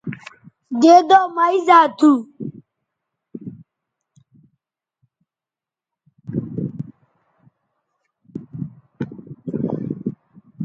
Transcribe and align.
دیدو 0.81 1.21
مہ 1.35 1.45
اِیزا 1.53 1.79
تھو 1.97 2.11